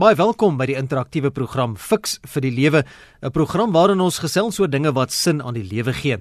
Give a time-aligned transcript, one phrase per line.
[0.00, 2.84] Baie welkom by die interaktiewe program Fix vir die Lewe,
[3.20, 6.16] 'n program waarin ons gesels oor dinge wat sin aan die lewe gee.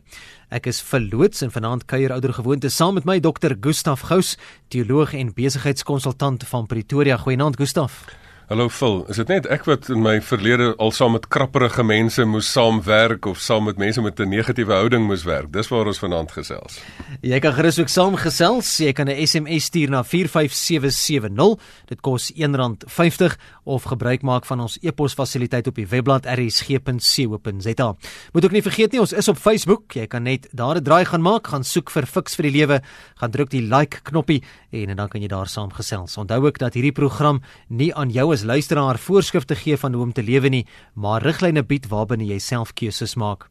[0.51, 4.35] Ek is verloots en vanaand kuier oudergewoonte saam met my dokter Gustaf Gous,
[4.67, 7.15] teoloog en besigheidskonsultant van Pretoria.
[7.15, 8.03] Goeienaand Gustaf.
[8.49, 12.23] Hallo Phil, is dit net ek wat in my verlede al saam met krapperige mense
[12.25, 15.53] moes saamwerk of saam met mense met 'n negatiewe houding moes werk?
[15.53, 16.81] Dis waar ons vanaand gesels.
[17.21, 18.77] Jy kan gerus ook saamgesels.
[18.77, 21.59] Jy kan 'n SMS stuur na 45770.
[21.85, 27.95] Dit kos R1.50 of gebruik maak van ons e-posfasiliteit op die webblad rsg.co.za.
[28.33, 29.93] Moet ook nie vergeet nie, ons is op Facebook.
[29.93, 32.81] Jy kan net daar 'n draai gaan maak, gaan soek vir Fix vir die Lewe,
[33.15, 36.17] gaan druk die like knoppie en, en dan kan jy daar saamgesels.
[36.17, 40.11] Onthou ook dat hierdie program nie aan jou as luisteraar voorskrifte gee van hoe om
[40.15, 43.49] te lewe nie, maar riglyne bied waarbinne jy self keuses maak.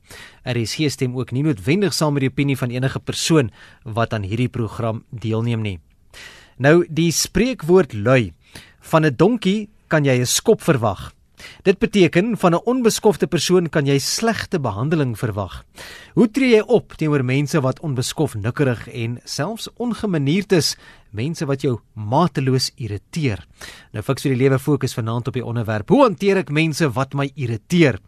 [0.49, 3.51] RSG stem ook nie noodwendig saam met die opinie van enige persoon
[3.85, 5.77] wat aan hierdie program deelneem nie.
[6.57, 8.33] Nou die spreekwoord lui:
[8.81, 11.13] van 'n donkie kan jy 'n skop verwag.
[11.63, 15.65] Dit beteken van 'n onbeskofte persoon kan jy slegte behandeling verwag.
[16.15, 20.77] Hoe tree jy op teenoor mense wat onbeskof, nikkerig en selfs ongemanierd is,
[21.11, 23.47] mense wat jou mateloos irriteer?
[23.93, 27.15] Nou fiks vir die lewe fokus vanaand op die onderwerp: Hoe hanteer ek mense wat
[27.15, 27.99] my irriteer?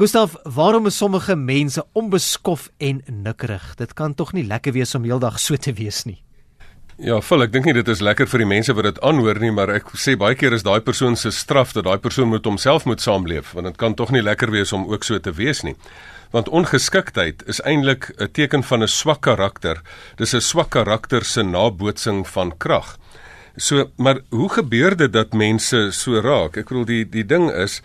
[0.00, 3.74] Gustav, waarom is sommige mense onbeskof en nikkerig?
[3.76, 6.22] Dit kan tog nie lekker wees om heeldag so te wees nie.
[7.00, 9.48] Ja, vol, ek dink nie dit is lekker vir die mense wat dit aanhoor nie,
[9.56, 12.84] maar ek sê baie keer is daai persoon se straf dat daai persoon moet homself
[12.84, 15.72] moet saamleef, want dit kan tog nie lekker wees om ook so te wees nie.
[16.36, 19.80] Want ongeskiktheid is eintlik 'n teken van 'n swak karakter.
[20.16, 22.98] Dis 'n swak karakter se nabootsing van krag.
[23.56, 26.56] So, maar hoe gebeur dit dat mense so raak?
[26.56, 27.80] Ek bedoel die die ding is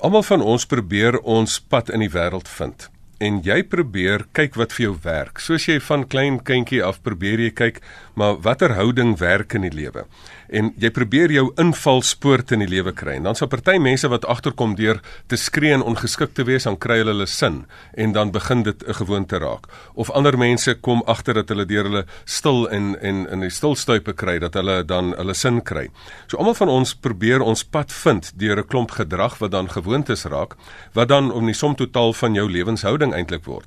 [0.00, 2.90] almal van ons probeer ons pad in die wêreld vind
[3.20, 5.40] en jy probeer kyk wat vir jou werk.
[5.44, 7.80] Soos jy van klein kindjie af probeer jy kyk,
[8.16, 10.06] maar watter houding werk in die lewe?
[10.50, 13.18] En jy probeer jou invalspoort in die lewe kry.
[13.18, 16.78] En dan sal party mense wat agterkom deur te skree en ongeskik te wees, dan
[16.78, 19.66] kry hulle hulle sin en dan begin dit 'n gewoonte raak.
[19.94, 24.12] Of ander mense kom agter dat hulle deur hulle stil en en in die stilstuipe
[24.12, 25.90] kry dat hulle dan hulle sin kry.
[26.26, 30.24] So almal van ons probeer ons pad vind deur 'n klomp gedrag wat dan gewoontes
[30.24, 30.56] raak,
[30.92, 33.66] wat dan om die som totaal van jou lewenshouding ding eintlik word.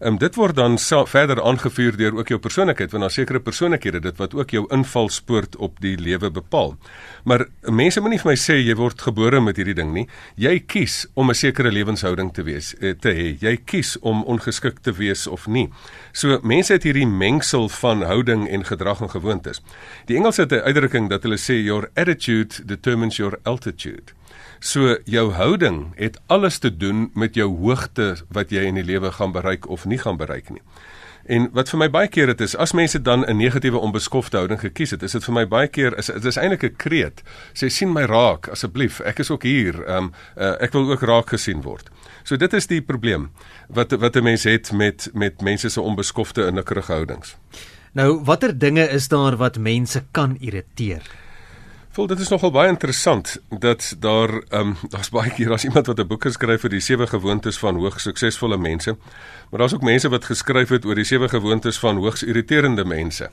[0.00, 0.74] Um, dit word dan
[1.06, 5.56] verder aangevuur deur ook jou persoonlikheid want daar sekere persoonlikhede dit wat ook jou invalspoort
[5.56, 6.74] op die lewe bepaal.
[7.24, 10.06] Maar mense moenie vir my sê jy word gebore met hierdie ding nie.
[10.34, 13.36] Jy kies om 'n sekere lewenshouding te wees eh, te hê.
[13.40, 15.70] Jy kies om ongeskik te wees of nie.
[16.12, 19.62] So mense het hierdie mengsel van houding en gedrag en gewoontes.
[20.06, 24.12] Die Engels het 'n uitdrukking dat hulle sê your attitude determines your altitude.
[24.64, 29.10] So jou houding het alles te doen met jou hoogte wat jy in die lewe
[29.12, 30.62] gaan bereik of nie gaan bereik nie.
[31.28, 34.60] En wat vir my baie keer dit is, as mense dan 'n negatiewe onbeskofte houding
[34.60, 37.22] gekies het, is dit vir my baie keer is dit is eintlik 'n kreet.
[37.52, 39.00] Sê sien my raak asseblief.
[39.00, 39.84] Ek is ook hier.
[39.84, 41.90] Ehm um, uh, ek wil ook raak gesien word.
[42.22, 43.30] So dit is die probleem
[43.68, 47.36] wat wat 'n mens het met met mense se onbeskofte en nikkerige houdings.
[47.92, 51.23] Nou, watter dinge is daar wat mense kan irriteer?
[51.94, 55.86] Vol dit is nogal baie interessant dat daar ehm um, daar's baie keer as iemand
[55.86, 58.96] wat 'n boek geskryf het oor die sewe gewoontes van hoogs suksesvolle mense,
[59.50, 63.30] maar daar's ook mense wat geskryf het oor die sewe gewoontes van hoogs irriterende mense.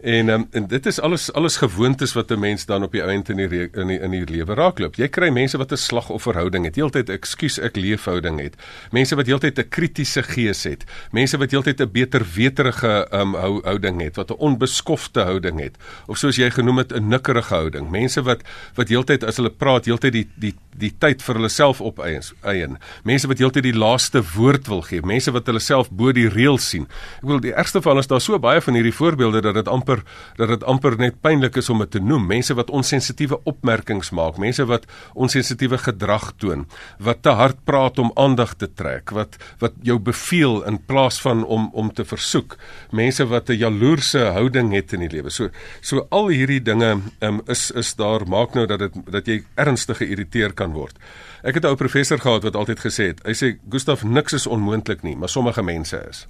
[0.00, 3.02] En ehm um, en dit is alles alles gewoontes wat 'n mens dan op die
[3.04, 4.94] ount in die in die in die lewe raakloop.
[4.94, 8.56] Jy kry mense wat 'n slagofferhouding het, heeltyd ekskuus ek leefhouding het.
[8.90, 10.84] Mense wat heeltyd 'n kritiese gees het.
[11.10, 15.76] Mense wat heeltyd 'n beter weterige ehm um, houding het, wat 'n onbeskofte houding het
[16.06, 18.44] of soos jy genoem het 'n nikkerige houding mense wat
[18.78, 22.76] wat heeltyd as hulle praat heeltyd die die die tyd vir hulle self op eien.
[23.04, 26.58] Mense wat heeltyd die laaste woord wil gee, mense wat hulle self bo die reël
[26.62, 26.86] sien.
[27.20, 30.04] Ek wil die ergste van is daar so baie van hierdie voorbeelde dat dit amper
[30.38, 32.26] dat dit amper net pynlik is om dit te noem.
[32.30, 36.66] Mense wat onsensitiewe opmerkings maak, mense wat onsensitiewe gedrag toon,
[36.98, 41.44] wat te hard praat om aandag te trek, wat wat jou beveel in plaas van
[41.44, 42.56] om om te versoek.
[42.92, 45.30] Mense wat 'n jaloerse houding het in die lewe.
[45.30, 45.50] So
[45.80, 50.00] so al hierdie dinge um, is is daar maak nou dat dit dat jy ernstig
[50.02, 50.96] geïrriteer kan word.
[51.42, 54.46] Ek het 'n ou professor gehad wat altyd gesê het, hy sê Gustaf niks is
[54.46, 56.26] onmoontlik nie, maar sommige mense is.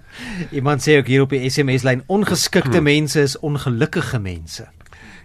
[0.58, 2.84] Iemand sê ook hier op die SMS lyn ongeskikte hmm.
[2.84, 4.68] mense is ongelukkige mense.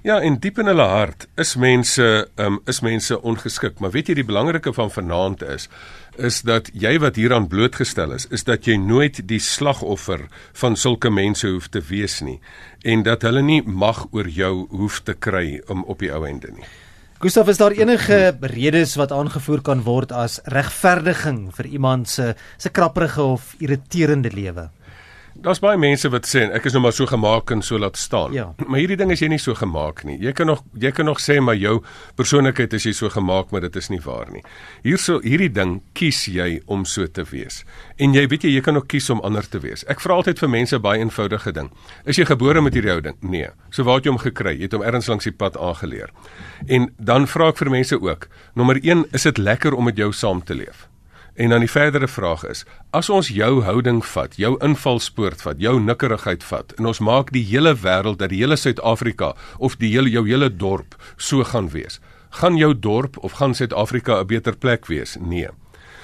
[0.03, 4.17] Ja, en diep in hulle hart is mense um, is mense ongeskik, maar weet jy
[4.19, 5.69] die belangrike van vanaand is
[6.17, 10.27] is dat jy wat hieraan blootgestel is, is dat jy nooit die slagoffer
[10.59, 12.39] van sulke mense hoef te wees nie
[12.83, 16.51] en dat hulle nie mag oor jou hoef te kry om op die ou ende
[16.51, 16.65] nie.
[17.23, 22.69] Gustav, is daar enige redes wat aangevoer kan word as regverdiging vir iemand se se
[22.69, 24.69] krapperige of irriterende lewe?
[25.33, 28.33] Daar's baie mense wat sê ek is nou maar so gemaak en so laat staan.
[28.33, 28.51] Ja.
[28.69, 30.19] Maar hierdie ding is jy nie so gemaak nie.
[30.21, 31.79] Jy kan nog jy kan nog sê maar jou
[32.19, 34.43] persoonlikheid is jy so gemaak, maar dit is nie waar nie.
[34.85, 37.63] Hierso hierdie ding kies jy om so te wees.
[37.97, 39.85] En jy weet jy jy kan ook kies om ander te wees.
[39.89, 41.73] Ek vra altyd vir mense baie eenvoudige ding.
[42.05, 43.17] Is jy gebore met hierdie houding?
[43.21, 43.49] Nee.
[43.73, 44.55] So waar het jy hom gekry?
[44.59, 46.13] Jy het hom ergens langs die pad aangeleer.
[46.69, 48.29] En dan vra ek vir mense ook.
[48.55, 50.87] Nommer 1, is dit lekker om met jou saam te leef?
[51.35, 55.79] En dan die verdere vraag is: as ons jou houding vat, jou invalspoort vat, jou
[55.81, 60.13] nikkerigheid vat en ons maak die hele wêreld, dat die hele Suid-Afrika of die hele
[60.13, 61.99] jou hele dorp so gaan wees,
[62.29, 65.17] gaan jou dorp of gaan Suid-Afrika 'n beter plek wees?
[65.19, 65.49] Nee.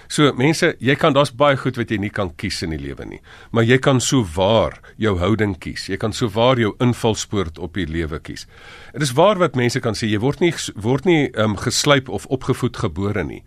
[0.10, 3.06] So mense, jy kan daar's baie goed wat jy nie kan kies in die lewe
[3.06, 3.20] nie,
[3.52, 5.86] maar jy kan so waar jou houding kies.
[5.86, 8.48] Jy kan so waar jou invalspoort op die lewe kies.
[8.94, 12.26] Dit is waar wat mense kan sê jy word nie word nie um, geslyp of
[12.26, 13.44] opgevoed gebore nie.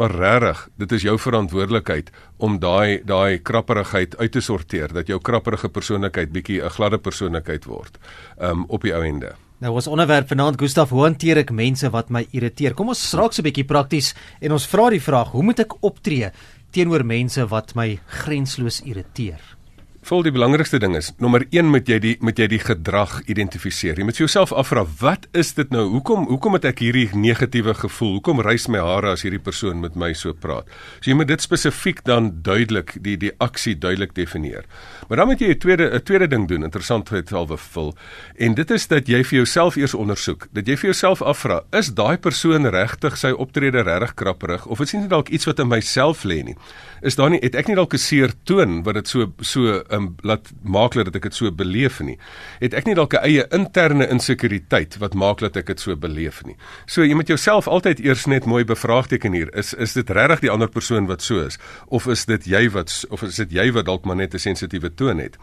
[0.00, 2.06] Maar regtig, dit is jou verantwoordelikheid
[2.40, 7.64] om daai daai krapperigheid uit te sorteer dat jou krapperige persoonlikheid bietjie 'n gladde persoonlikheid
[7.68, 7.98] word
[8.40, 9.34] um op die ou ende.
[9.60, 12.74] Nou ons onderwerp vanaand Gustaf, hoe hanteer ek mense wat my irriteer?
[12.74, 15.82] Kom ons raak so 'n bietjie prakties en ons vra die vraag, hoe moet ek
[15.82, 16.30] optree
[16.72, 19.59] teenoor mense wat my grensloos irriteer?
[20.00, 23.98] Vol die belangrikste ding is, nommer 1 moet jy die moet jy die gedrag identifiseer.
[24.00, 25.82] Jy moet jouself afvra, wat is dit nou?
[25.92, 28.14] Hoekom hoekom het ek hierdie negatiewe gevoel?
[28.16, 30.70] Hoekom rys my hare as hierdie persoon met my so praat?
[31.02, 34.64] So jy moet dit spesifiek dan duidelik die die aksie duidelik definieer.
[35.10, 37.94] Maar dan moet jy 'n tweede 'n tweede ding doen, interessantheid halwe vul.
[38.38, 40.48] En dit is dat jy vir jouself eers ondersoek.
[40.52, 44.90] Dat jy vir jouself afvra, is daai persoon regtig sy optrede regtig krapperig of is
[44.90, 46.56] dit dalk iets wat in myself lê nie?
[47.02, 50.14] Is daar nie het ek nie dalk 'n seer toon wat dit so so um,
[50.20, 52.18] laat maak dat ek dit so beleef nie.
[52.60, 56.44] Het ek nie dalk 'n eie interne insekuriteit wat maak dat ek dit so beleef
[56.44, 56.56] nie.
[56.86, 59.54] So jy moet jouself altyd eers net mooi bevraagteken hier.
[59.54, 63.04] Is is dit regtig die ander persoon wat so is of is dit jy wat
[63.10, 65.36] of is dit jy wat dalk maar net 'n sensitiewe toon het?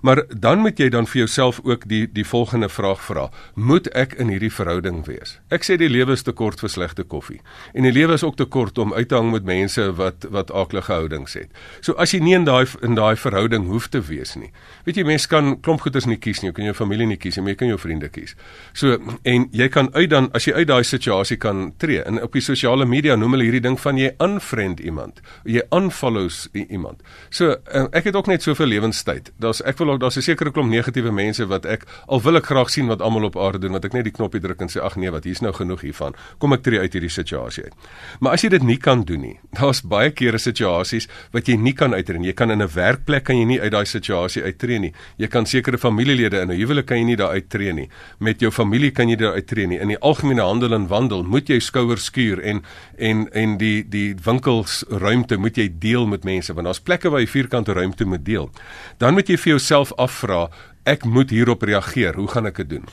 [0.00, 4.14] Maar dan moet jy dan vir jouself ook die die volgende vraag vra: Moet ek
[4.18, 5.38] in hierdie verhouding wees?
[5.48, 7.40] Ek sê die lewe is te kort vir slegte koffie.
[7.74, 10.52] En die lewe is ook te kort om uit te hang met mense wat wat
[10.52, 11.50] aaklige houdings het.
[11.80, 14.50] So as jy nie in daai in daai verhouding hoef te wees nie.
[14.84, 16.50] Weet jy mense kan klomp goeders nie kies nie.
[16.50, 18.36] Jy kan jou familie nie kies nie, maar jy kan jou vriende kies.
[18.72, 22.02] So en jy kan uit dan as jy uit daai situasie kan tree.
[22.04, 25.20] En op die sosiale media noem hulle hierdie ding van jy unfriend iemand.
[25.44, 27.02] Jy unfollows iemand.
[27.30, 29.32] So eh, ek het ook net soveel lewenstyd.
[29.40, 32.46] Daar's ek wil ook daar's 'n sekere klomp negatiewe mense wat ek al wil ek
[32.46, 34.80] graag sien wat almal op aarde doen wat ek net die knoppie druk en sê
[34.82, 36.14] ag nee wat hier's nou genoeg hiervan.
[36.38, 37.74] Kom ek tree uit hierdie situasie uit.
[38.20, 41.72] Maar as jy dit nie kan doen nie daar's baie kere situasies wat jy nie
[41.72, 44.92] kan uittree jy kan in 'n werkplek kan jy nie uit daai situasie uittree nie.
[45.18, 47.88] Jy kan sekere familielede in 'n huwelik kan jy nie daar uittree nie.
[48.18, 49.78] Met jou familie kan jy daar uittree nie.
[49.78, 52.62] In die algemene handel en wandel moet jy skouers skuur en
[52.98, 57.26] en en die die winkelsruimte moet jy deel met mense want daar's plekke waar jy
[57.26, 58.50] vierkante ruimte moet deel.
[58.98, 60.48] Dan moet jy vir jouself jouself afvra,
[60.86, 62.84] ek moet hierop reageer, hoe gaan ek dit doen?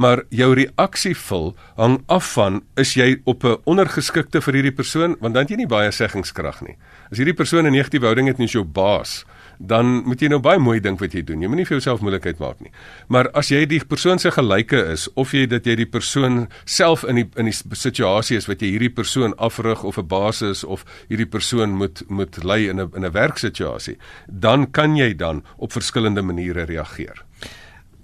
[0.00, 5.16] Maar jou reaksie vul hang af van is jy op 'n ondergeskikte vir hierdie persoon
[5.20, 6.76] want dan het jy nie baie seggingskrag nie.
[7.10, 9.24] As hierdie persoon 'n negatiewe houding het en is jou baas,
[9.58, 11.42] dan moet jy nou baie mooi dink wat jy doen.
[11.42, 12.70] Jy moenie vir jouself moeilikheid maak nie.
[13.08, 17.04] Maar as jy die persoon se gelyke is of jy dat jy die persoon self
[17.04, 20.84] in die in die situasie is wat jy hierdie persoon afrig of 'n basis of
[21.08, 23.96] hierdie persoon moet moet lei in 'n in 'n werksituasie,
[24.28, 27.24] dan kan jy dan op verskillende maniere reageer.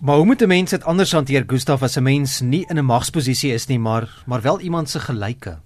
[0.00, 2.85] Maar hoe moet 'n mens dit anders hanteer, Gustaf, as 'n mens nie in 'n
[2.85, 5.58] magsposisie is nie, maar maar wel iemand se gelyke?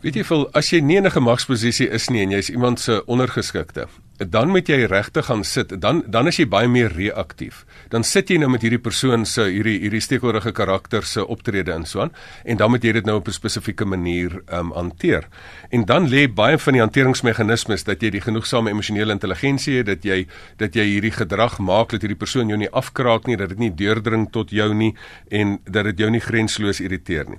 [0.00, 3.02] Weet jy vir as jy nie in 'n gemagsposisie is nie en jy's iemand se
[3.06, 3.86] ondergeskikte,
[4.18, 5.80] dan moet jy regtig gaan sit.
[5.80, 7.64] Dan dan is jy baie meer reaktief.
[7.92, 11.84] Dan sit jy nou met hierdie persoon se hierdie hierdie stekelrige karakter se optrede in
[11.84, 12.12] so aan
[12.44, 15.28] en dan moet jy dit nou op 'n spesifieke manier ehm um, hanteer.
[15.70, 20.04] En dan lê baie van die hanteringsmeganismes dat jy die genoegsame emosionele intelligensie het dat
[20.04, 23.58] jy dat jy hierdie gedrag maak dat hierdie persoon jou nie afkraak nie, dat dit
[23.58, 24.94] nie deurdring tot jou nie
[25.30, 27.38] en dat dit jou nie grensloos irriteer nie.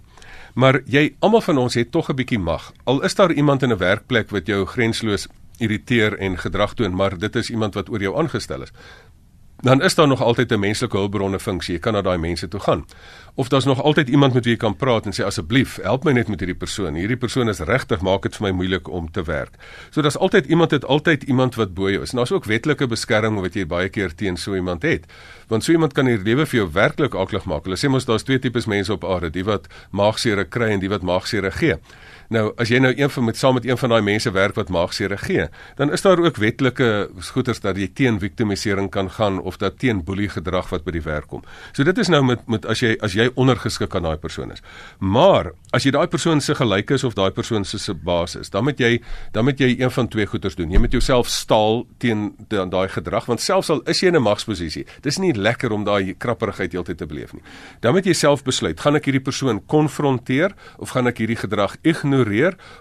[0.53, 2.73] Maar jy almal van ons het tog 'n bietjie mag.
[2.83, 7.17] Al is daar iemand in 'n werkplek wat jou grensloos irriteer en gedrag toon, maar
[7.17, 8.73] dit is iemand wat oor jou aangestel is.
[9.59, 11.73] Dan is daar nog altyd 'n menslike hulpbronne funksie.
[11.73, 12.85] Jy kan na daai mense toe gaan.
[13.33, 16.11] Of daar's nog altyd iemand met wie jy kan praat en sê asseblief, help my
[16.11, 16.93] net met hierdie persoon.
[16.93, 19.53] Hierdie persoon is regtig maak dit vir my moeilik om te werk.
[19.89, 22.09] So daar's altyd iemand het altyd iemand wat bo jou is.
[22.09, 25.05] En daar's ook wetlike beskerming wat jy baie keer teen so iemand het.
[25.47, 27.63] Want so iemand kan hier lewe vir jou werklik aklig maak.
[27.63, 30.89] Hulle sê mos daar's twee tipes mense op aarde, die wat maagsere kry en die
[30.89, 31.75] wat maagsere gee.
[32.27, 34.69] Nou, as jy nou een van met saam met een van daai mense werk wat
[34.73, 35.45] maagsere gee,
[35.79, 40.01] dan is daar ook wetlike goeters dat jy teen victimisering kan gaan of dat teen
[40.03, 41.45] boelie gedrag wat by die werk kom.
[41.71, 44.63] So dit is nou met met as jy as jy ondergeskik aan daai persoon is.
[44.99, 48.51] Maar as jy daai persoon se gelyk is of daai persoon se se baas is,
[48.51, 48.99] dan moet jy
[49.31, 50.71] dan moet jy een van twee goeters doen.
[50.71, 54.85] Jy moet jouself staal teen daai gedrag want selfs al is jy in 'n magsposisie,
[55.01, 57.41] dis nie lekker om daai krapperigheid heeltyd te beleef nie.
[57.79, 61.77] Dan moet jy self besluit, gaan ek hierdie persoon konfronteer of gaan ek hierdie gedrag
[61.83, 62.16] ignoreer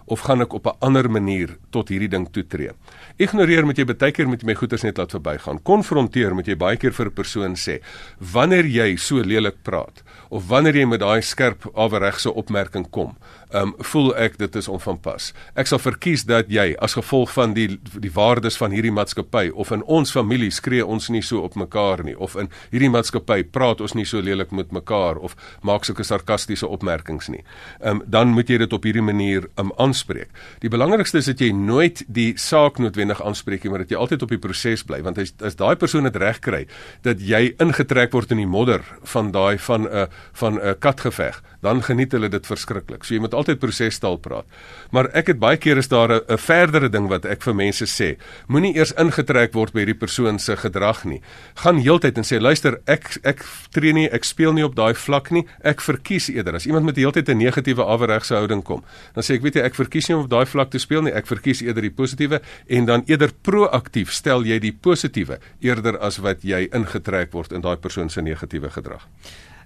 [0.07, 2.71] of gaan ek op 'n ander manier tot hierdie ding toetree?
[3.19, 5.63] Ignoreer moet jy baie keer met my goeters net laat verbygaan.
[5.63, 7.81] Konfronteer moet jy baie keer vir 'n persoon sê,
[8.19, 13.17] wanneer jy so lelik praat of wanneer jy met daai skerp afregse opmerking kom,
[13.55, 15.33] um, voel ek dit is onvanpas.
[15.55, 17.69] Ek sal verkies dat jy as gevolg van die
[18.03, 22.05] die waardes van hierdie maatskappy of in ons familie skree ons nie so op mekaar
[22.05, 26.05] nie of in hierdie maatskappy praat ons nie so lelik met mekaar of maak sulke
[26.05, 27.43] sarkastiese opmerkings nie.
[27.81, 30.31] Um, dan moet jy dit op hierdie manier um, aanspreek.
[30.61, 34.27] Die belangrikste is dat jy nooit die saak noodwendig aanspreek nie, maar dat jy altyd
[34.27, 36.65] op die proses bly want as as daai persoon dit reg kry
[37.07, 40.75] dat jy ingetrek word in die modder van daai van 'n uh, van 'n uh,
[40.79, 43.05] katgeveg, dan geniet hulle dit verskriklik.
[43.05, 44.47] So jy moet altyd prosestaal praat.
[44.91, 48.17] Maar ek het baie keer is daar 'n verdere ding wat ek vir mense sê.
[48.49, 51.21] Moenie eers ingetrek word by hierdie persoon se gedrag nie.
[51.55, 55.31] Gaan heeltyd en sê luister, ek ek tree nie, ek speel nie op daai vlak
[55.31, 55.47] nie.
[55.63, 58.85] Ek verkies eerder as iemand met heeltyd 'n negatiewe afregse houding kom.
[59.15, 61.13] Dan sê ek weet jy ek verkies nie om op daai vlak te speel nie.
[61.13, 66.19] Ek verkies eerder die positiewe en dan eerder proaktief stel jy die positiewe eerder as
[66.19, 69.07] wat jy ingetrek word in daai persoon se negatiewe gedrag.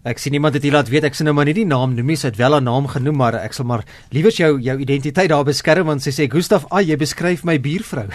[0.01, 2.07] Ek sien iemand het hier laat weet ek sien nou maar nie die naam noem
[2.09, 5.29] nie, sy het wel 'n naam genoem, maar ek sal maar liewers jou jou identiteit
[5.29, 8.09] daar beskerm want sy sê Gustaf, "Ag, jy beskryf my buurvrou."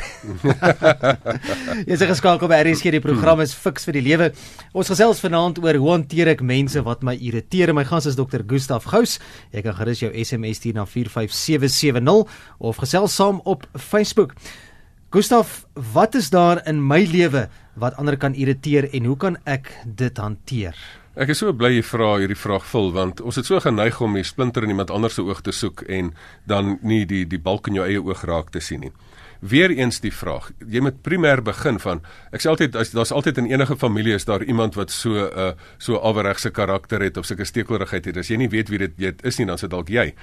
[1.90, 4.34] jy sê geskakel by RSG die program is fiks vir die lewe.
[4.74, 7.72] Ons gesels vanaand oor hoe hanteer ek mense wat my irriteer.
[7.72, 9.20] My gas is dokter Gustaf Gous.
[9.54, 12.26] Jy kan gerus jou SMS stuur na 45770
[12.58, 14.34] of gesels saam op Facebook.
[15.12, 19.70] Gustaf, wat is daar in my lewe wat ander kan irriteer en hoe kan ek
[19.86, 21.05] dit hanteer?
[21.16, 24.18] Ek is so bly jy vra hierdie vraag vul want ons het so geneig om
[24.18, 26.10] die splinter in iemand anders se oog te soek en
[26.44, 28.92] dan nie die die balk in jou eie oog raak te sien nie.
[29.40, 30.52] Weereens die vraag.
[30.68, 32.02] Jy moet primêr begin van
[32.32, 35.32] ek sê altyd as daar's altyd in enige familie is daar iemand wat so 'n
[35.38, 38.18] uh, so aweregse karakter het of sulke stekelerigheid het.
[38.18, 40.14] As jy nie weet wie dit weet is nie, dan is dit dalk jy.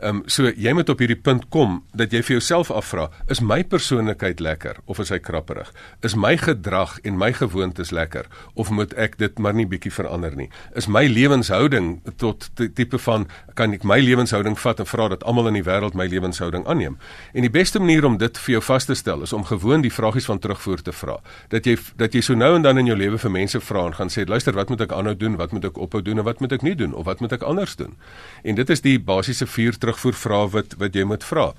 [0.00, 3.40] Ehm um, so jy moet op hierdie punt kom dat jy vir jouself afvra, is
[3.40, 5.72] my persoonlikheid lekker of is hy krapperig?
[6.02, 10.36] Is my gedrag en my gewoontes lekker of moet ek dit maar nie bietjie verander
[10.36, 10.48] nie?
[10.74, 15.48] Is my lewenshouding tot tipe van kan ek my lewenshouding vat en vra dat almal
[15.48, 16.98] in die wêreld my lewenshouding aanneem?
[17.34, 19.92] En die beste manier om dit vir jou vas te stel is om gewoon die
[19.92, 21.18] vragies van terugvoer te vra.
[21.48, 23.94] Dat jy dat jy so nou en dan in jou lewe vir mense vra en
[23.94, 25.36] gaan sê luister wat moet ek aanhou doen?
[25.36, 27.42] Wat moet ek ophou doen en wat moet ek nie doen of wat moet ek
[27.42, 27.96] anders doen?
[28.42, 31.52] En dit is die basiese vier terugvoer vrae wat wat jy moet vra.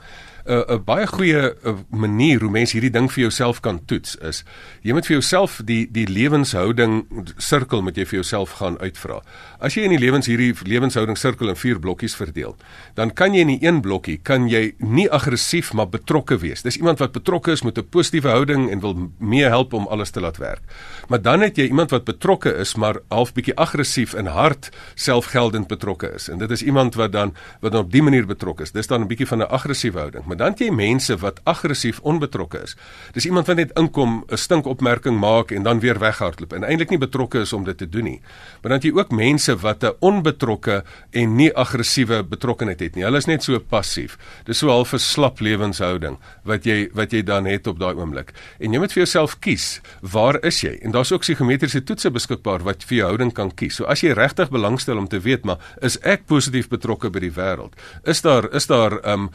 [0.46, 4.44] 'n 'n baie goeie uh, manier hoe mens hierdie ding vir jouself kan toets is
[4.84, 7.06] jy moet vir jouself die die lewenshouding
[7.38, 9.22] sirkel moet jy vir jouself gaan uitvra.
[9.60, 12.58] As jy in die lewens hierdie lewenshouding sirkel in vier blokkies verdeel,
[12.96, 16.62] dan kan jy in die een blokkie kan jy nie aggressief maar betrokke wees.
[16.62, 20.12] Dis iemand wat betrokke is met 'n positiewe houding en wil mee help om alles
[20.12, 20.62] te laat werk.
[21.08, 25.68] Maar dan het jy iemand wat betrokke is maar half bietjie aggressief en hard selfgeldend
[25.68, 26.30] betrokke is.
[26.30, 28.72] En dit is iemand wat dan wat dan op dié manier betrokke is.
[28.72, 32.00] Dis dan 'n bietjie van 'n aggressiewe houding maar dan het jy mense wat aggressief
[32.02, 32.74] onbetrokke is.
[33.14, 36.98] Dis iemand wat net inkom, 'n stinkopmerking maak en dan weer weghardloop en eintlik nie
[36.98, 38.22] betrokke is om dit te doen nie.
[38.62, 43.04] Maar dan het jy ook mense wat 'n onbetrokke en nie aggressiewe betrokkenheid het nie.
[43.04, 44.18] Hulle is net so passief.
[44.46, 48.34] Dis so half 'n slap lewenshouding wat jy wat jy dan het op daai oomblik.
[48.60, 50.80] En jy moet vir jouself kies, waar is jy?
[50.82, 53.76] En daar's ook psigometriese toetse beskikbaar wat vir jou houding kan kies.
[53.76, 57.32] So as jy regtig belangstel om te weet, maar is ek positief betrokke by die
[57.32, 57.74] wêreld?
[58.04, 59.30] Is daar is daar um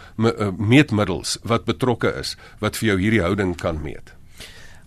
[0.88, 4.14] meetmiddels wat betrokke is wat vir jou hierdie houding kan meet.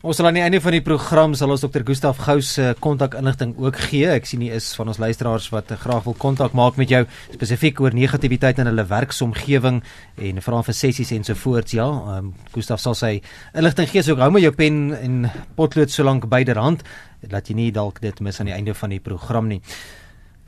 [0.02, 1.84] Ons sal aan die einde van die program sal ons Dr.
[1.86, 4.08] Gustaf Gous se kontakinligting ook gee.
[4.10, 7.04] Ek sien hier is van ons luisteraars wat graag wil kontak maak met jou
[7.36, 9.84] spesifiek oor negativiteit in hulle werksomgewing
[10.18, 11.78] en vra vir sessies ensovoorts.
[11.78, 11.86] Ja,
[12.18, 13.14] um, Gustaf sal sy
[13.54, 14.02] inligting gee.
[14.02, 16.82] So hou maar jou pen en potlood so lank byderhand
[17.22, 19.62] dat jy nie dalk dit mis aan die einde van die program nie.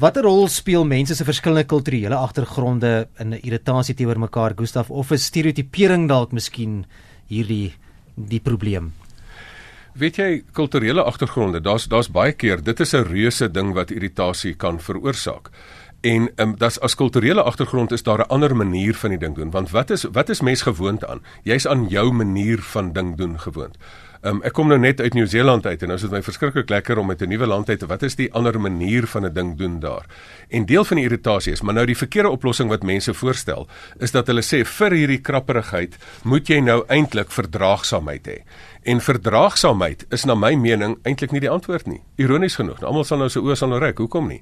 [0.04, 5.12] Watter rol speel mense se verskillende kulturele agtergronde in 'n irritasie teenoor mekaar, Gustaf, of
[5.12, 6.86] 'n stereotipering dalk miskien
[7.28, 7.74] hierdie
[8.16, 8.94] die probleem?
[9.94, 14.54] Weet jy, kulturele agtergronde, daar's daar's baie keer, dit is 'n reuse ding wat irritasie
[14.54, 15.50] kan veroorsaak.
[16.02, 19.36] En ehm um, das as kulturele agtergrond is daar 'n ander manier van die ding
[19.36, 21.22] doen, want wat is wat is mens gewoond aan?
[21.44, 23.78] Jy's aan jou manier van ding doen gewoond
[24.24, 27.00] Um, ek kom nou net uit Nieu-Seeland uit en nou is dit my verskriklik lekker
[27.02, 29.58] om met 'n nuwe land uit te wat is die ander manier van 'n ding
[29.58, 30.06] doen daar.
[30.50, 33.68] En deel van die irritasie is, maar nou die verkeerde oplossing wat mense voorstel,
[34.00, 38.44] is dat hulle sê vir hierdie krapperigheid moet jy nou eintlik verdraagsaamheid hê.
[38.84, 42.02] En verdraagsaamheid is na my mening eintlik nie die antwoord nie.
[42.20, 44.02] Ironies genoeg, nou, almal sal nou so oë sal nou rek.
[44.04, 44.42] Hoekom nie?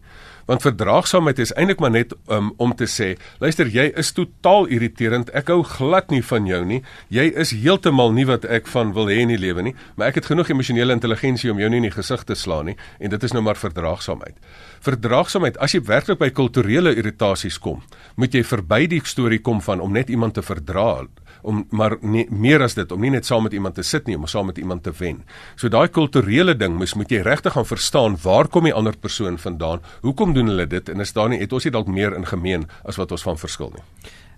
[0.50, 3.12] Want verdraagsaamheid is eintlik maar net um, om te sê,
[3.44, 5.30] luister, jy is totaal irriterend.
[5.38, 6.82] Ek hou glad nie van jou nie.
[7.14, 10.24] Jy is heeltemal nie wat ek van wil hê in die lewe nie, maar ek
[10.24, 13.24] het genoeg emosionele intelligensie om jou nie in die gesig te slaan nie en dit
[13.24, 14.38] is nou maar verdraagsaamheid.
[14.82, 17.84] Verdraagsaamheid, as jy werklik by kulturele irritasies kom,
[18.18, 21.06] moet jy verby die storie kom van om net iemand te verdra
[21.42, 24.18] om maar nie, meer as dit om nie net saam met iemand te sit nie,
[24.18, 25.24] om saam met iemand te wen.
[25.56, 29.38] So daai kulturele ding moet moet jy regtig gaan verstaan waar kom die ander persoon
[29.38, 29.82] vandaan?
[30.02, 30.90] Hoekom doen hulle dit?
[30.90, 33.38] En is daar nie het ons nie dalk meer in gemeen as wat ons van
[33.38, 33.84] verskil nie?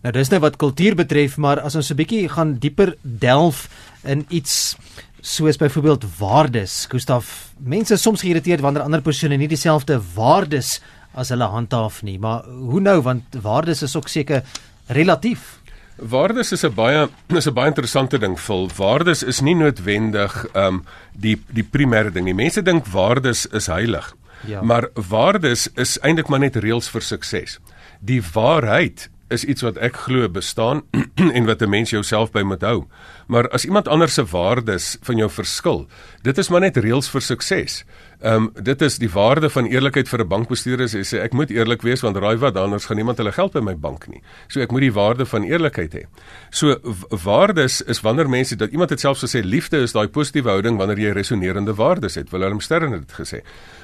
[0.03, 3.69] Nou dis nou wat kultuur betref, maar as ons 'n bietjie gaan dieper delf
[4.03, 4.75] in iets
[5.22, 6.86] soos byvoorbeeld waardes.
[6.91, 10.81] Gustaf, mense is soms geïrriteerd wanneer ander persone nie dieselfde waardes
[11.15, 14.43] as hulle handhaaf nie, maar hoe nou want waardes is ook seker
[14.88, 15.62] relatief.
[15.97, 18.39] Waardes is 'n baie is 'n baie interessante ding.
[18.39, 20.83] Vol waardes is nie noodwendig um
[21.13, 22.33] die die primêre ding nie.
[22.33, 24.15] Mense dink waardes is heilig.
[24.47, 24.62] Ja.
[24.62, 27.59] Maar waardes is eintlik maar net reëls vir sukses.
[28.00, 30.83] Die waarheid is iets wat ek glo bestaan
[31.38, 32.88] en wat 'n mens jouself by moet hou.
[33.27, 35.88] Maar as iemand anders se waardes van jou verskil,
[36.21, 37.83] dit is maar net reëls vir sukses.
[38.23, 41.49] Ehm um, dit is die waarde van eerlikheid vir 'n bankbestuurder is sê ek moet
[41.49, 44.21] eerlik wees want raai wat anders gaan niemand hulle geld by my bank nie.
[44.47, 46.03] So ek moet die waarde van eerlikheid hê.
[46.49, 50.77] So waardes is wanneer mense dat iemand het selfs gesê liefde is daai positiewe houding
[50.77, 52.29] wanneer jy resonerende waardes het.
[52.31, 53.41] Willem Sterren het dit gesê.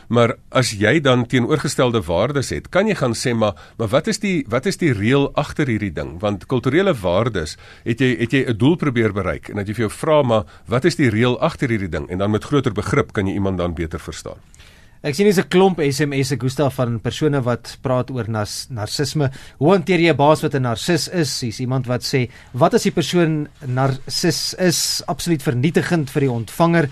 [0.08, 4.19] Maar as jy dan teenoorgestelde waardes het, kan jy gaan sê maar maar wat is
[4.19, 6.19] die wat is die reël agter hierdie ding?
[6.19, 9.88] Want kulturele waardes het jy het jy 'n doel probeer bereik en dat jy vir
[9.88, 12.10] jou vra maar wat is die reël agter hierdie ding?
[12.10, 14.46] En dan met groter begrip kan jy iemand dan beter verstaan staan.
[15.00, 19.32] Ek sien hier's 'n klomp SMS'e Gustaf van persone wat praat oor nas, narcisme.
[19.58, 21.40] Hoe hanteer jy 'n baas wat 'n narcis is?
[21.40, 25.02] Hier's iemand wat sê, "Wat as die persoon narcis is?
[25.08, 26.90] Absoluut vernietigend vir die ontvanger."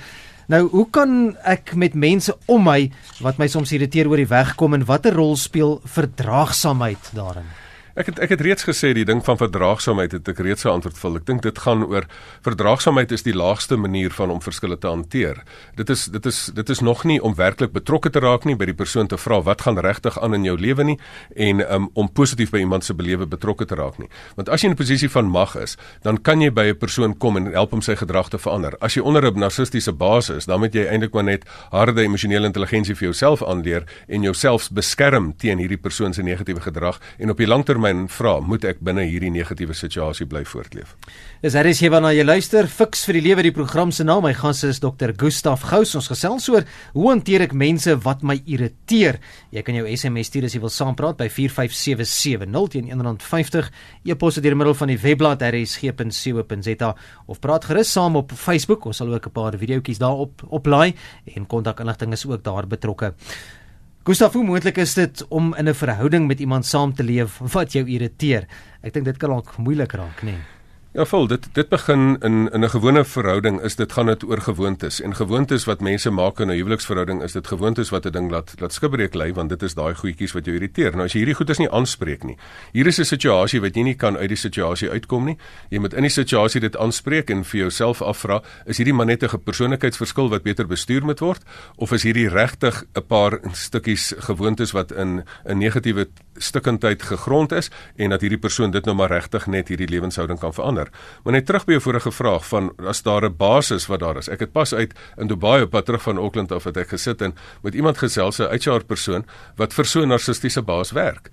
[0.48, 2.90] Nou, hoe kan ek met mense om my
[3.20, 7.67] wat my soms irriteer oor die weg kom en watter rol speel verdraagsaamheid daarin?
[7.98, 10.98] Ek het ek het reeds gesê die ding van verdraagsaamheid het ek reeds 'n antwoord
[10.98, 11.16] vir.
[11.18, 12.06] Ek dink dit gaan oor
[12.46, 15.44] verdraagsaamheid is die laagste manier van om verskille te hanteer.
[15.76, 18.66] Dit is dit is dit is nog nie om werklik betrokke te raak nie by
[18.66, 21.00] die persoon te vra wat gaan regtig aan in jou lewe nie
[21.36, 24.10] en um, om positief by iemand se belewe betrokke te raak nie.
[24.36, 27.18] Want as jy in 'n posisie van mag is, dan kan jy by 'n persoon
[27.18, 28.78] kom en help hom sy gedrag te verander.
[28.80, 32.46] As jy onder 'n narcistiese baas is, dan moet jy eintlik maar net harde emosionele
[32.46, 37.38] intelligensie vir jouself aanleer en jouself beskerm teen hierdie persoon se negatiewe gedrag en op
[37.38, 40.96] die langtermyn termyn vra, moet ek binne hierdie negatiewe situasie bly voortleef?
[41.42, 44.24] Dis hier wanneer jy luister, Fix vir die lewe die program se naam.
[44.26, 45.14] My gas is Dr.
[45.14, 45.96] Gustaf Gous.
[45.96, 49.20] Ons gesels oor hoe hanteer ek mense wat my irriteer.
[49.54, 53.70] Jy kan jou SMS stuur as jy wil saampraat by 45770 teen R1.50.
[54.10, 56.92] E-pos deur middel van die webblad rsg.co.za
[57.28, 58.90] of praat gerus saam op Facebook.
[58.90, 60.96] Ons sal ook 'n paar videoetjies daarop oplaai
[61.36, 63.14] en kontakinligting is ook daar betrokke.
[64.08, 67.72] Gustav, hoe moontlik is dit om in 'n verhouding met iemand saam te leef wat
[67.72, 68.48] jou irriteer?
[68.82, 70.22] Ek dink dit kan ook moeilik raak?
[70.24, 70.40] Nee.
[70.98, 74.42] Ja, vol, dit dit begin in in 'n gewone verhouding is dit gaan dit oor
[74.42, 78.32] gewoontes en gewoontes wat mense maak in 'n huweliksverhouding is dit gewoontes wat 'n ding
[78.32, 80.92] laat laat skibreek lê want dit is daai goedjies wat jou irriteer.
[80.92, 82.38] Nou as jy hierdie goeders nie aanspreek nie.
[82.72, 85.38] Hier is 'n situasie wat jy nie kan uit die situasie uitkom nie.
[85.70, 89.24] Jy moet in die situasie dit aanspreek en vir jouself afvra, is hierdie maar net
[89.24, 91.44] 'n persoonlikheidsverskil wat beter bestuur moet word
[91.76, 96.08] of is hierdie regtig 'n paar stukkies gewoontes wat in 'n negatiewe
[96.38, 100.54] stukkendheid gegrond is en dat hierdie persoon dit nou maar regtig net hierdie lewenshouding kan
[100.54, 100.88] verander?
[101.24, 104.30] Maar net terug by jou vorige vraag van as daar 'n basis wat daar is.
[104.30, 107.22] Ek het pas uit in Dubai op pad terug van Auckland af het ek gesit
[107.22, 111.30] en met iemand gesels, 'n HR persoon wat vir so 'n narcistiese baas werk.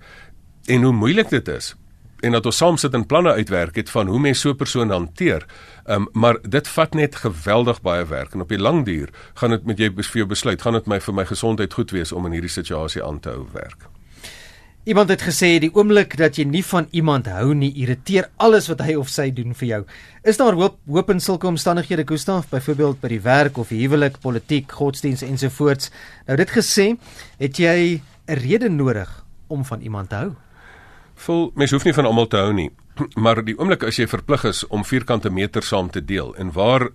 [0.65, 1.75] En hoe moeilik dit is
[2.25, 4.89] en dat ons saam sit en planne uitwerk het van hoe mens so 'n persoon
[4.89, 5.45] hanteer.
[5.85, 9.65] Um, maar dit vat net geweldig baie werk en op die lang duur gaan dit
[9.65, 12.31] met jy vir jou besluit, gaan dit my vir my gesondheid goed wees om in
[12.31, 13.94] hierdie situasie aan te hou werk.
[14.85, 18.83] Iemand het gesê die oomblik dat jy nie van iemand hou nie, irriteer alles wat
[18.85, 19.79] hy of sy doen vir jou.
[20.29, 24.69] Is daar hoop hoop in sulke omstandighede, Gustaf, byvoorbeeld by die werk of huwelik, politiek,
[24.69, 25.89] godsdiens ensovoorts?
[26.29, 26.91] Nou dit gesê,
[27.41, 30.31] het jy 'n rede nodig om van iemand te hou?
[31.15, 32.69] Vol mens hoef nie van almal te hou nie.
[33.23, 36.89] Maar die oomblik as jy verplig is om vierkante meter saam te deel en waar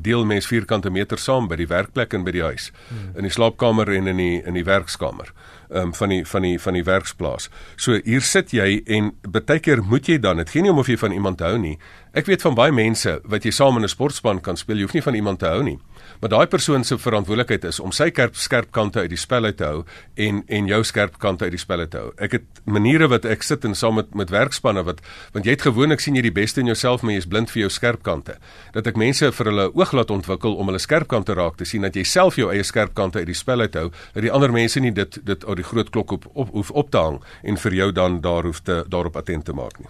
[0.00, 3.16] deel mens vierkante meter saam by die werkplek en by die huis, hmm.
[3.16, 5.32] in die slaapkamer en in die in die werkskamer
[5.74, 7.48] um, van die van die van die werksplaas.
[7.76, 10.90] So hier sit jy en baie keer moet jy dan, dit gee nie om of
[10.90, 11.78] jy van iemand hou nie.
[12.12, 14.92] Ek weet van baie mense wat jy saam in 'n sportspan kan speel, jy hoef
[14.92, 15.78] nie van iemand te hou nie.
[16.20, 19.56] Maar daai persoon se verantwoordelikheid is om sy skerp skerp kante uit die spel uit
[19.56, 22.12] te hou en en jou skerp kante uit die spel uit te hou.
[22.18, 25.00] Ek het maniere wat ek sit en saam met met werkspanne wat
[25.32, 27.60] want jy het gewoonlik sien jy die beste in jouself, maar jy is blind vir
[27.60, 28.36] jou skerp kante.
[28.72, 31.82] Dat ek mense vir hulle oog laat ontwikkel om hulle skerp kante raak te sien
[31.82, 34.52] dat jy self jou eie skerp kante uit die spel uit hou, dat die ander
[34.52, 37.56] mense nie dit dit op die groot klok op op hoef op te hang en
[37.56, 39.88] vir jou dan daar hoef te daarop attent te maak nie.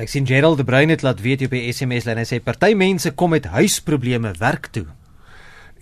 [0.00, 2.72] Ek sien Gerald de Bruin het laat weet op die SMS lyn hy sê party
[2.72, 4.86] mense kom met huisprobleme werk toe.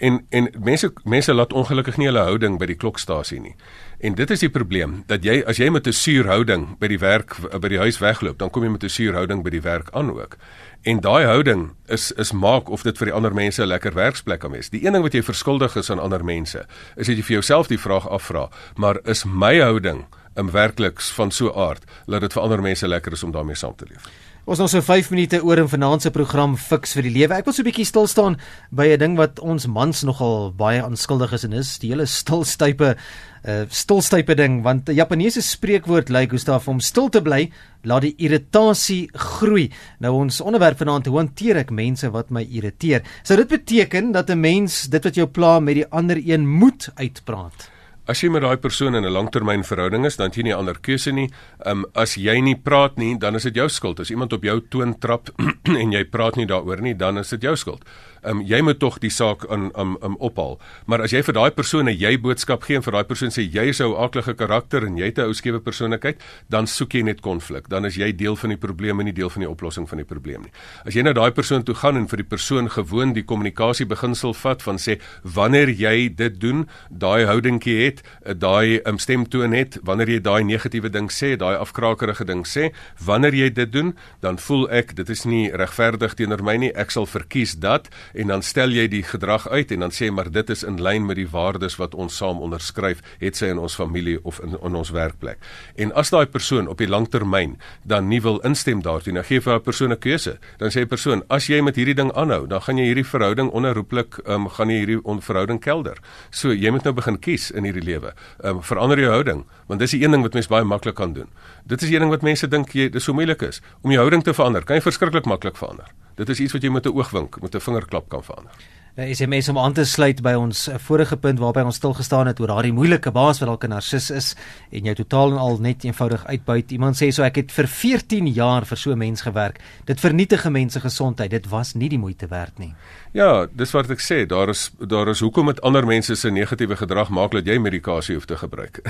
[0.03, 3.55] En en mense mense laat ongelukkig nie hulle houding by die klokstasie nie.
[4.03, 6.99] En dit is die probleem dat jy as jy met 'n suur houding by die
[6.99, 9.91] werk by die huis wegloop, dan kom jy met 'n suur houding by die werk
[9.93, 10.37] aan ook.
[10.83, 14.41] En daai houding is is maak of dit vir die ander mense 'n lekker werksplek
[14.41, 14.71] kan wees.
[14.71, 17.67] Die een ding wat jy verskuldig is aan ander mense, is dat jy vir jouself
[17.67, 20.07] die vraag afvra, maar is my houding
[20.39, 23.77] in werkliks van so aard dat dit vir ander mense lekker is om daarmee saam
[23.77, 24.09] te leef.
[24.49, 27.37] Ons nog so 5 minute oor in vanaand se program Fix vir die lewe.
[27.37, 28.39] Ek wil so 'n bietjie stil staan
[28.73, 32.97] by 'n ding wat ons mans nogal baie aanskuldig is en is die hele stilstype
[33.45, 37.53] uh stilstype ding want 'n Japaneese spreekwoord lyk hoe staaf om stil te bly
[37.85, 39.71] laat die irritasie groei.
[40.01, 43.03] Nou ons onderwerp vanaand hoe hanteer ek mense wat my irriteer?
[43.23, 46.89] Sou dit beteken dat 'n mens dit wat jou pla met die ander een moet
[46.97, 47.78] uitpraat?
[48.09, 51.13] As jy met daai persoon in 'n langtermynverhouding is, dan het jy nie ander keuse
[51.13, 51.29] nie.
[51.67, 54.01] Ehm um, as jy nie praat nie, dan is dit jou skuld.
[54.01, 55.29] As iemand op jou toon trap
[55.83, 57.85] en jy praat nie daaroor nie, dan is dit jou skuld.
[58.23, 60.59] Um, jy moet tog die saak in um, um ophaal.
[60.87, 63.43] Maar as jy vir daai persoon 'n jy boodskap gee en vir daai persoon sê
[63.43, 67.03] jy is 'n aklige karakter en jy het 'n ou skewe persoonlikheid, dan soek jy
[67.03, 67.69] net konflik.
[67.69, 70.05] Dan is jy deel van die probleem en nie deel van die oplossing van die
[70.05, 70.53] probleem nie.
[70.85, 74.35] As jy na daai persoon toe gaan en vir die persoon gewoon die kommunikasie beginsel
[74.35, 78.03] vat van sê wanneer jy dit doen, daai houdingkie het,
[78.39, 82.73] daai um, stemtoon het, wanneer jy daai negatiewe ding sê, daai afkrakerige ding sê,
[83.05, 86.73] wanneer jy dit doen, dan voel ek dit is nie regverdig teenoor my nie.
[86.75, 90.31] Ek sal verkies dat en dan stel jy die gedrag uit en dan sê maar
[90.31, 93.75] dit is in lyn met die waardes wat ons saam onderskryf, het sy in ons
[93.75, 95.39] familie of in, in ons werkplek.
[95.77, 99.59] En as daai persoon op die langtermyn dan nie wil instem daartoe, dan gee vir
[99.59, 100.39] daai persoon 'n keuse.
[100.59, 103.51] Dan sê die persoon, as jy met hierdie ding aanhou, dan gaan jy hierdie verhouding
[103.51, 105.99] onherroepelik um, gaan jy hierdie verhouding kelder.
[106.31, 108.15] So jy moet nou begin kies in hierdie lewe.
[108.45, 111.29] Um, verander jou houding, want dis die een ding wat mens baie maklik kan doen.
[111.67, 114.01] Dit is die een ding wat mense dink jy dis so moeilik is om jou
[114.01, 114.65] houding te verander.
[114.65, 115.89] Kan jy verskriklik maklik verander.
[116.19, 118.53] Dit is iets wat jy met 'n oogwink, met 'n vingerklap kan verander.
[118.99, 122.27] Ja, SMS om aan te sluit by ons eh, vorige punt waarby ons stil gestaan
[122.27, 124.35] het oor daardie moeilike baas wat dalk 'n narcis is
[124.75, 126.73] en jou totaal en al net eenvoudig uitbuit.
[126.73, 129.61] Iemand sê so ek het vir 14 jaar vir so 'n mens gewerk.
[129.85, 131.31] Dit vernietig mense gesondheid.
[131.31, 132.75] Dit was nie die moeite werd nie.
[133.13, 134.27] Ja, dis wat ek sê.
[134.27, 138.15] Daar is daar is hoekom met ander mense se negatiewe gedrag maak dat jy medikasie
[138.15, 138.81] hoef te gebruik.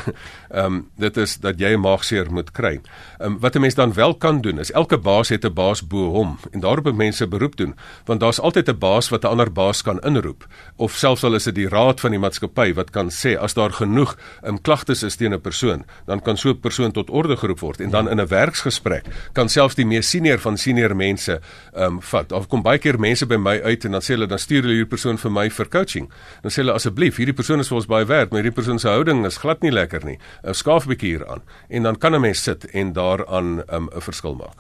[0.51, 2.81] Ehm um, dit is dat jy maagseer moet kry.
[3.19, 5.87] Ehm um, wat 'n mens dan wel kan doen is elke baas het 'n baas
[5.87, 9.27] bo hom en daarop moet mense beroep doen want daar's altyd 'n baas wat 'n
[9.27, 12.91] ander baas kan inroep of selfs al is dit die raad van die maatskappy wat
[12.91, 16.61] kan sê as daar genoeg um, klagtes is teen 'n persoon, dan kan so 'n
[16.61, 20.39] persoon tot orde geroep word en dan in 'n werksgesprek kan selfs die mees senior
[20.39, 21.41] van senior mense
[21.75, 22.33] ehm um, vat.
[22.33, 24.75] Of kom baie keer mense by my uit en dan sê hulle dan stuur hulle
[24.75, 26.11] hierdie persoon vir my vir coaching.
[26.43, 28.89] Dan sê hulle asseblief, hierdie persoon is vir ons baie werd, maar hierdie persoon se
[28.89, 30.19] houding is glad nie lekker nie.
[30.45, 33.85] 'n Skaaf 'n bietjie hier aan en dan kan 'n mens sit en daaraan ehm,
[33.85, 34.57] 'n um, verskil maak.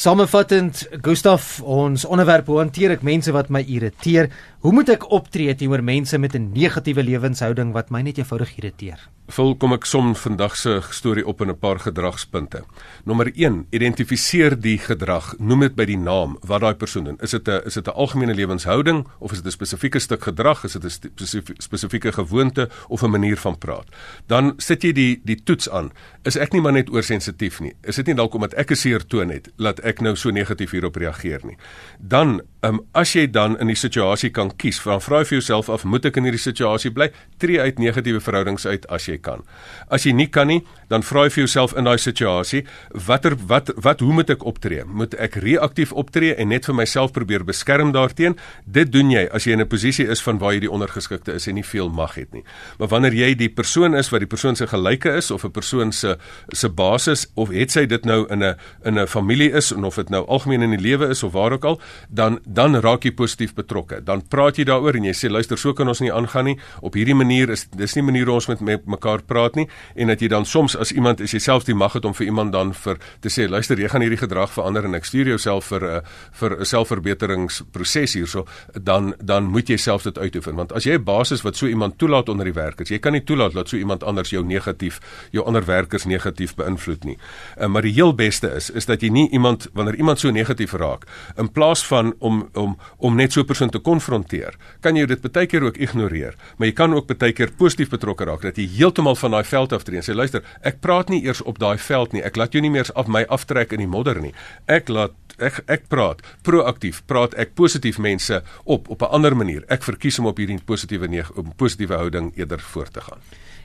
[0.00, 4.30] Samevattend, Gustaf, ons onderwerp hoe hanteer ek mense wat my irriteer?
[4.64, 8.96] Hoe moet ek optree teenoor mense met 'n negatiewe lewenshouding wat my net eenvoudig irriteer?
[9.30, 12.64] Vul kom ek som vandag se storie op in 'n paar gedragspunte.
[13.04, 17.18] Nommer 1, identifiseer die gedrag, noem dit by die naam wat daai persoon doen.
[17.20, 20.64] Is dit 'n is dit 'n algemene lewenshouding of is dit 'n spesifieke stuk gedrag,
[20.64, 23.86] is dit 'n spesifieke gewoonte of 'n manier van praat?
[24.26, 25.92] Dan sit jy die die toets aan.
[26.24, 27.74] Is ek nie maar net oorsensitief nie?
[27.82, 30.70] Is dit nie dalk omdat ek 'n seer toon het dat ek nou so negatief
[30.70, 31.56] hierop reageer nie?
[31.98, 35.68] Dan, um, as jy dan in die situasie kan kies, dan vra jy vir jouself
[35.68, 37.10] af, moet ek in hierdie situasie bly?
[37.38, 39.44] Tree uit negatiewe verhoudings uit as jy kan.
[39.88, 42.64] As jy nie kan nie, dan vra jy vir jouself in daai situasie,
[43.06, 44.84] watter wat wat hoe moet ek optree?
[44.84, 48.38] Moet ek reaktief optree en net vir myself probeer beskerm daarteenoor?
[48.66, 51.46] Dit doen jy as jy in 'n posisie is van waar jy die ondergeskikte is
[51.46, 52.44] en nie veel mag het nie.
[52.78, 55.92] Maar wanneer jy die persoon is wat die persoon se gelyke is of 'n persoon
[55.92, 56.16] se
[56.52, 59.94] se basis of het sy dit nou in 'n in 'n familie is en of
[59.94, 63.12] dit nou algemeen in die lewe is of waar ook al, dan dan raak jy
[63.12, 64.04] positief betrokke.
[64.04, 66.58] Dan praat jy daaroor en jy sê luister, so kan ons nie aangaan nie.
[66.80, 70.28] Op hierdie manier is dis nie manier ons met mekaar praat nie en dat jy
[70.28, 72.98] dan soms as iemand as jy self die mag het om vir iemand dan vir
[73.20, 75.96] te sê luister jy gaan hierdie gedrag verander en ek stuur jou self vir 'n
[75.96, 76.00] uh,
[76.40, 80.54] vir 'n selfverbeteringsproses hierso dan dan moet jy self dit uitoefen.
[80.56, 83.24] Want as jy 'n basis wat so iemand toelaat onder die werkers jy kan nie
[83.24, 87.18] toelaat dat so iemand anders jou negatief jou ander werkers negatief beïnvloed nie.
[87.58, 90.72] Uh, maar die heel beste is is dat jy nie iemand wanneer iemand so negatief
[90.72, 95.06] raak in plaas van om om om net so 'n persoon te konfronteer kan jy
[95.06, 96.34] dit baie keer ook ignoreer.
[96.56, 99.72] Maar jy kan ook baie keer positief betrokke raak dat jy heeltemal van daai veld
[99.72, 102.22] aftree en sê luister ek praat nie eers op daai veld nie.
[102.22, 104.32] Ek laat jou nie meer af my aftrek in die modder nie.
[104.70, 109.64] Ek laat ek ek praat proaktief praat ek positief mense op op 'n ander manier.
[109.68, 113.20] Ek verkies om op hierdie positiewe op positiewe houding eerder voort te gaan.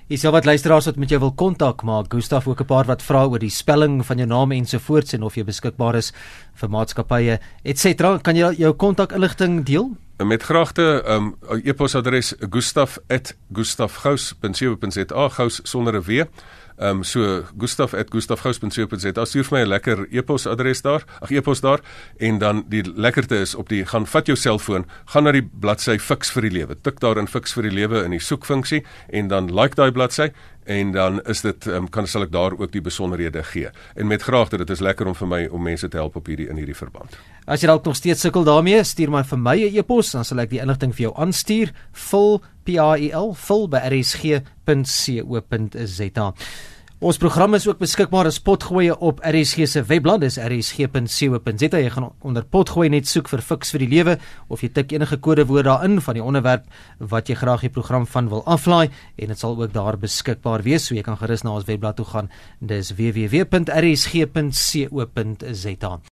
[0.08, 3.02] Is jy wat luisteraars wat met jou wil kontak maak Gustaf ook 'n paar wat
[3.02, 6.14] vra oor die spelling van jou naam ensovoorts en of jy beskikbaar is
[6.54, 9.98] vir maatskappye etc kan jy jou kontak inligting deel?
[10.24, 16.26] Met graagte um, e-posadres gustaf@gustafgous.co.za gous sonder 'n w
[16.78, 21.04] Ehm um, so gustaf@gustafgous.co.za stuur vir my 'n lekker e-pos adres daar.
[21.22, 21.80] Ag e-pos daar
[22.18, 25.98] en dan die lekkerte is op die gaan vat jou selfoon, gaan na die bladsy
[26.00, 26.76] Fix vir die lewe.
[26.82, 30.32] Tik daar in Fix vir die lewe in die soekfunksie en dan like daai bladsy
[30.66, 33.70] en dan is dit um, kan sal ek daar ook die besonderhede gee.
[33.96, 36.50] En met graagte dit is lekker om vir my om mense te help op hierdie
[36.50, 37.18] in hierdie verband.
[37.46, 40.40] As jy dalk nog steeds sukkel daarmee, stuur maar vir my 'n e-pos dan sal
[40.40, 41.72] ek die inligting vir jou aanstuur.
[41.92, 44.34] Vul P A E L vul by rsg.co.za.
[47.04, 51.68] Ons program is ook beskikbaar as potgoeie op RSG se webblad, dis rsg.co.za.
[51.76, 54.16] Jy gaan onder potgoeie net soek vir fiks vir die lewe
[54.48, 56.64] of jy tik enige kodewoord daarin van die onderwerp
[57.12, 58.88] wat jy graag die program van wil aflaai
[59.20, 62.08] en dit sal ook daar beskikbaar wees, so jy kan gerus na ons webblad toe
[62.16, 62.32] gaan.
[62.64, 63.44] Dis www.rsg.co.za.